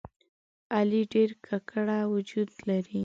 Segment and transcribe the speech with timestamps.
[0.75, 2.99] علي ډېر ګګړه وجود لري.